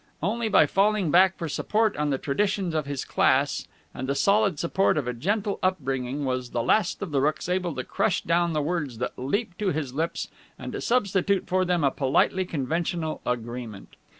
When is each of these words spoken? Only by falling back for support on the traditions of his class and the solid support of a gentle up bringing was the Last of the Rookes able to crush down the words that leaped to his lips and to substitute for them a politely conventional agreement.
Only 0.23 0.49
by 0.49 0.65
falling 0.65 1.11
back 1.11 1.37
for 1.37 1.47
support 1.47 1.95
on 1.95 2.09
the 2.09 2.17
traditions 2.17 2.73
of 2.73 2.87
his 2.87 3.05
class 3.05 3.67
and 3.93 4.09
the 4.09 4.15
solid 4.15 4.57
support 4.57 4.97
of 4.97 5.07
a 5.07 5.13
gentle 5.13 5.59
up 5.61 5.77
bringing 5.79 6.25
was 6.25 6.49
the 6.49 6.63
Last 6.63 7.03
of 7.03 7.11
the 7.11 7.21
Rookes 7.21 7.47
able 7.47 7.75
to 7.75 7.83
crush 7.83 8.23
down 8.23 8.53
the 8.53 8.63
words 8.63 8.97
that 8.97 9.13
leaped 9.19 9.59
to 9.59 9.67
his 9.67 9.93
lips 9.93 10.29
and 10.57 10.71
to 10.71 10.81
substitute 10.81 11.45
for 11.45 11.65
them 11.65 11.83
a 11.83 11.91
politely 11.91 12.45
conventional 12.45 13.21
agreement. 13.27 13.89